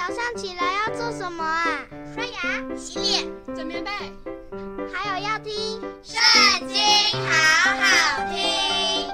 [0.00, 1.84] 早上起来要做什么啊？
[2.14, 3.90] 刷牙、洗脸、整棉被，
[4.90, 5.52] 还有要听
[6.02, 6.18] 《圣
[6.66, 6.78] 经》，
[7.28, 9.06] 好好听。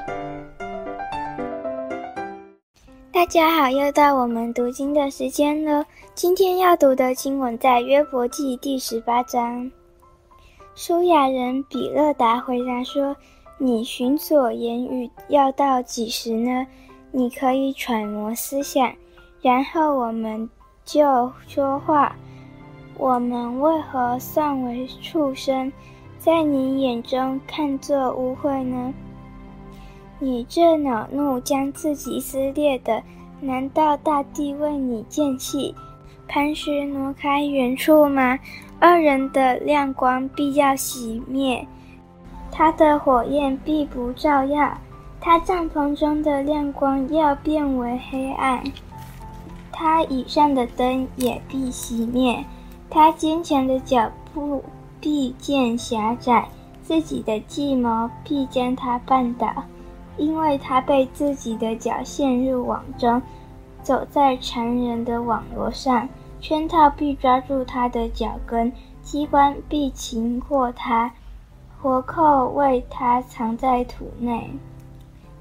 [3.12, 5.84] 大家好，又到我们读经的时间了。
[6.14, 9.68] 今天要读的经文在约伯记第十八章。
[10.76, 13.16] 书亚人比勒达回答说
[13.58, 16.64] ：“你寻索言语要到几时呢？
[17.10, 18.94] 你可以揣摩思想。”
[19.42, 20.48] 然后我们
[20.86, 22.14] 就说话，
[22.96, 25.70] 我们为何算为畜生，
[26.20, 28.94] 在你眼中看作污秽呢？
[30.20, 33.02] 你这恼怒将自己撕裂的，
[33.40, 35.74] 难道大地为你见弃，
[36.28, 38.38] 磐石挪开远处吗？
[38.78, 41.66] 二人的亮光必要熄灭，
[42.52, 44.78] 他的火焰必不照耀，
[45.20, 48.62] 他帐篷中的亮光要变为黑暗。
[49.78, 52.42] 他以上的灯也必熄灭，
[52.88, 54.64] 他坚强的脚步
[55.02, 56.48] 必见狭窄，
[56.82, 59.52] 自己的计谋必将他绊倒，
[60.16, 63.20] 因为他被自己的脚陷入网中，
[63.82, 66.08] 走在缠人的网罗上，
[66.40, 68.72] 圈套必抓住他的脚跟，
[69.02, 71.12] 机关必擒获他，
[71.82, 74.50] 活扣为他藏在土内，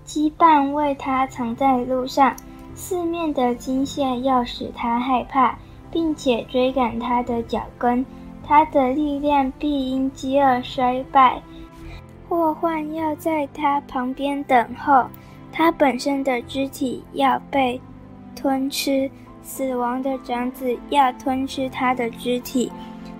[0.05, 2.35] 羁绊为他藏在路上。
[2.75, 5.57] 四面的惊吓要使他害怕，
[5.89, 8.05] 并且追赶他的脚跟，
[8.45, 11.41] 他的力量必因饥饿衰败。
[12.27, 15.05] 祸患要在他旁边等候，
[15.53, 17.79] 他本身的肢体要被
[18.35, 19.09] 吞吃，
[19.41, 22.71] 死亡的长子要吞吃他的肢体。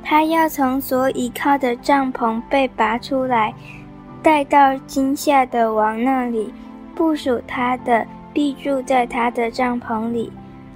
[0.03, 3.53] 他要从所倚靠的帐篷被拔出来，
[4.21, 6.53] 带到惊吓的王那里，
[6.93, 8.05] 部署他的。
[8.35, 10.29] 必住在他的帐篷里，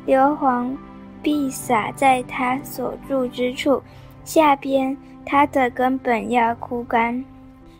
[0.05, 0.73] 硫磺
[1.21, 3.83] 必洒在他所住之处，
[4.23, 7.21] 下边他的根本要枯干，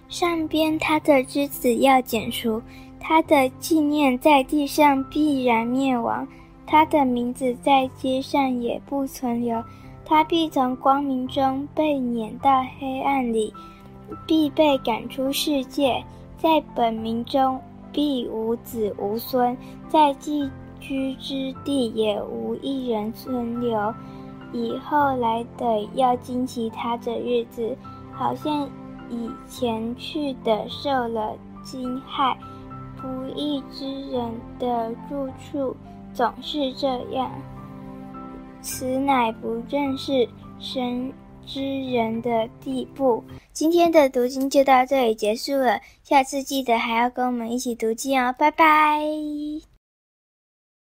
[0.09, 2.61] 上边他的枝子要剪除，
[2.99, 6.27] 他的纪念在地上必然灭亡，
[6.67, 9.63] 他的名字在街上也不存留，
[10.03, 13.53] 他必从光明中被撵到黑暗里，
[14.27, 16.03] 必被赶出世界，
[16.37, 17.57] 在本名中。
[17.91, 19.55] 必无子无孙，
[19.87, 23.93] 在寄居之地也无一人存留。
[24.51, 27.77] 以后来的要惊奇他的日子，
[28.11, 28.67] 好像
[29.09, 32.35] 以前去的受了惊骇。
[33.01, 35.75] 不义之人的住处
[36.13, 37.31] 总是这样，
[38.61, 40.27] 此乃不正是
[40.59, 41.13] 神
[41.49, 41.61] 之
[41.91, 43.23] 人的地步。
[43.51, 49.01] 今天的读经就到这里结束了，下次记得还要跟我们一起读经哦，拜拜。